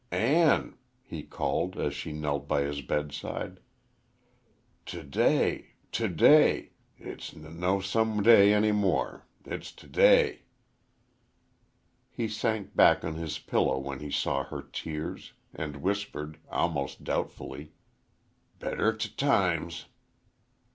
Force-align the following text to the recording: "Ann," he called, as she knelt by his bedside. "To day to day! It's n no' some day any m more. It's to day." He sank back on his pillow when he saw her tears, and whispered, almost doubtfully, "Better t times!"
"Ann," 0.11 0.79
he 1.03 1.21
called, 1.21 1.77
as 1.77 1.93
she 1.93 2.11
knelt 2.11 2.47
by 2.47 2.61
his 2.63 2.81
bedside. 2.81 3.59
"To 4.87 5.03
day 5.03 5.75
to 5.91 6.07
day! 6.07 6.71
It's 6.97 7.35
n 7.35 7.59
no' 7.59 7.81
some 7.81 8.23
day 8.23 8.51
any 8.51 8.69
m 8.69 8.77
more. 8.77 9.27
It's 9.45 9.71
to 9.73 9.85
day." 9.85 10.45
He 12.09 12.27
sank 12.27 12.75
back 12.75 13.03
on 13.05 13.13
his 13.13 13.37
pillow 13.37 13.77
when 13.77 13.99
he 13.99 14.09
saw 14.09 14.43
her 14.45 14.63
tears, 14.63 15.33
and 15.53 15.83
whispered, 15.83 16.39
almost 16.49 17.03
doubtfully, 17.03 17.73
"Better 18.57 18.97
t 18.97 19.07
times!" 19.07 19.85